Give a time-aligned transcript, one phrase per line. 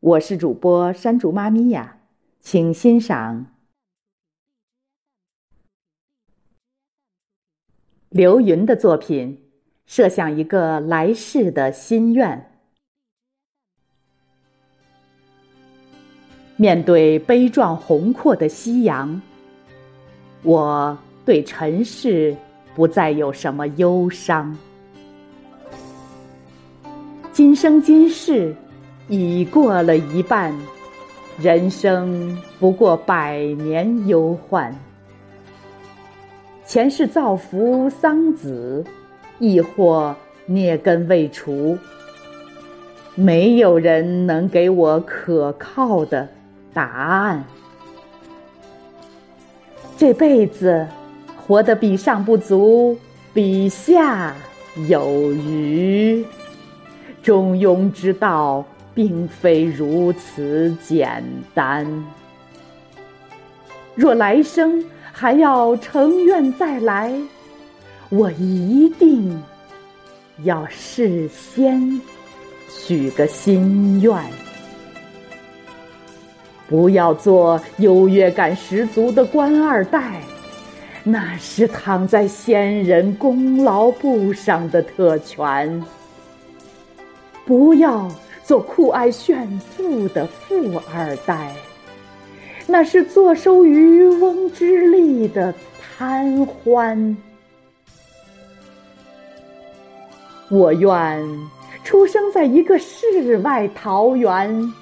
[0.00, 1.96] 我是主播山竹妈咪呀，
[2.40, 3.46] 请欣赏
[8.10, 9.42] 刘云的作品，
[9.86, 12.52] 设想一个来世的心愿。
[16.56, 19.20] 面对悲壮宏阔的夕阳，
[20.42, 22.36] 我对尘世
[22.74, 24.56] 不再有什么忧伤。
[27.32, 28.54] 今生今世。
[29.08, 30.52] 已过了一半，
[31.38, 34.74] 人生不过百年忧患。
[36.66, 38.84] 前世造福桑梓，
[39.38, 40.14] 亦或
[40.44, 41.78] 孽根未除，
[43.14, 46.28] 没有人能给我可靠的
[46.74, 46.84] 答
[47.22, 47.44] 案。
[49.96, 50.84] 这辈子
[51.36, 52.98] 活得比上不足，
[53.32, 54.34] 比下
[54.88, 56.24] 有余。
[57.22, 58.64] 中庸之道。
[58.96, 61.86] 并非如此简单。
[63.94, 67.12] 若来生还要成愿再来，
[68.08, 69.38] 我一定
[70.44, 72.00] 要事先
[72.70, 74.18] 许个心愿，
[76.66, 80.22] 不要做优越感十足的官二代，
[81.04, 85.84] 那是躺在先人功劳簿上的特权。
[87.44, 88.10] 不要。
[88.46, 91.52] 做酷爱炫富的富二代，
[92.64, 95.52] 那是坐收渔翁之利的
[95.98, 97.16] 贪欢。
[100.48, 101.48] 我愿
[101.82, 104.72] 出生在一个世外桃源，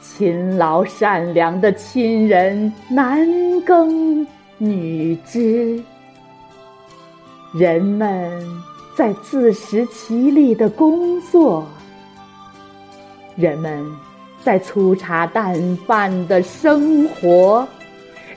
[0.00, 3.24] 勤劳善良的亲人男
[3.60, 4.26] 耕
[4.58, 5.80] 女织，
[7.54, 8.44] 人们
[8.96, 11.64] 在自食其力的工作。
[13.36, 13.84] 人们
[14.42, 17.66] 在粗茶淡饭的生活，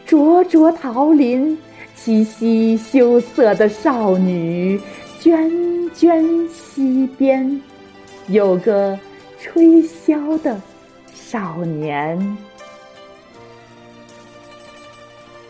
[0.06, 1.58] 灼灼桃林，
[1.96, 4.80] 七夕羞涩的少女，
[5.19, 5.50] 涓
[5.94, 7.62] 涓溪边，
[8.28, 8.97] 有个
[9.40, 10.59] 吹箫的
[11.14, 12.38] 少年。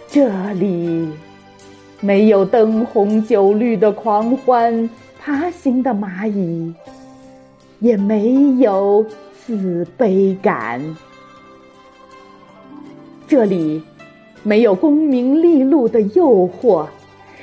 [0.10, 1.10] 这里
[2.00, 6.74] 没有灯红酒绿的狂欢，爬行的蚂蚁，
[7.80, 9.06] 也没有。
[9.46, 10.82] 自卑感。
[13.28, 13.84] 这里
[14.42, 16.88] 没有功名利禄的诱惑，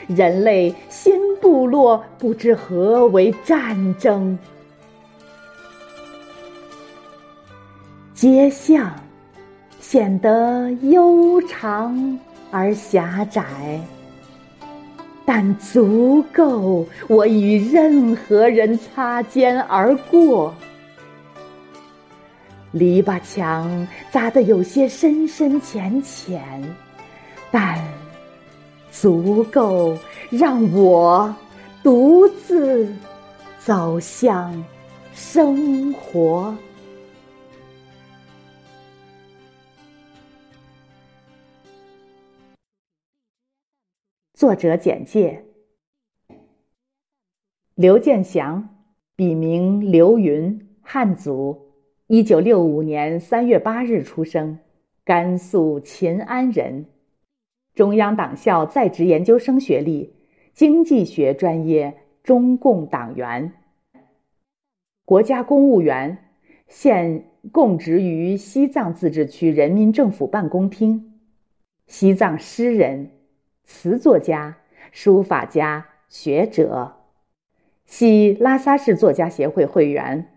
[0.08, 4.36] 人类新部落不知何为战争。
[8.14, 8.92] 街巷
[9.80, 12.18] 显得悠长
[12.50, 13.80] 而狭窄，
[15.24, 20.54] 但足够我与任何人擦肩而过。
[22.72, 26.40] 篱笆墙扎得有些深深浅浅，
[27.50, 27.78] 但
[28.90, 29.96] 足够
[30.30, 31.34] 让我
[31.82, 32.90] 独自
[33.58, 34.64] 走向
[35.12, 36.56] 生活。
[44.32, 45.44] 作者简介：
[47.74, 48.66] 刘建祥，
[49.14, 51.71] 笔名刘云，汉族。
[52.08, 54.58] 一九六五年三月八日出生，
[55.04, 56.86] 甘肃秦安人，
[57.74, 60.12] 中央党校在职研究生学历，
[60.52, 63.52] 经济学专业，中共党员，
[65.04, 66.18] 国家公务员，
[66.66, 71.14] 现供职于西藏自治区人民政府办公厅，
[71.86, 73.12] 西藏诗人、
[73.62, 74.58] 词作家、
[74.90, 76.96] 书法家、学者，
[77.86, 80.28] 系拉萨市作家协会会员。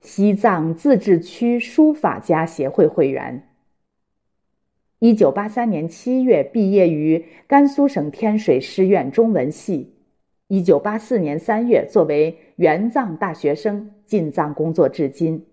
[0.00, 3.46] 西藏自治区书法家协会会员。
[4.98, 9.94] 一九八三年七月毕业于甘肃省天水师院中文系。
[10.48, 15.46] 一九八四年三月作为援藏大学生进藏工作至今。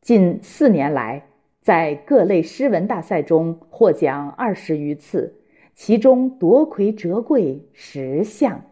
[0.00, 1.26] 近四年来，
[1.60, 5.40] 在各类诗文大赛中获奖二十余次，
[5.74, 8.62] 其中夺魁折桂十项。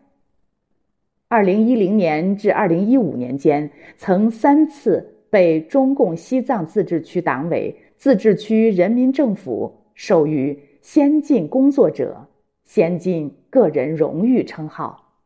[1.34, 12.28] 二零一零年至二零一五年间，曾三次被中共西藏自治区党委、自治区人民政府授予“先进工作者
[12.62, 15.16] ”“先进个人荣誉”称号。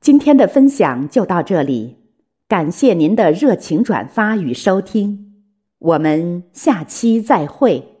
[0.00, 1.98] 今天的分享就到这里，
[2.48, 5.44] 感谢您的热情转发与收听，
[5.78, 7.93] 我们下期再会。